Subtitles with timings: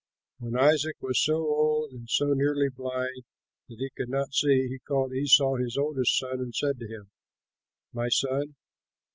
[0.39, 3.21] When Isaac was so old and so nearly blind
[3.69, 7.11] that he could not see, he called Esau his oldest son and said to him,
[7.93, 8.55] "My son."